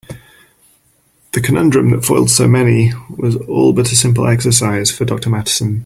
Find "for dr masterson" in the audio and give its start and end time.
4.89-5.79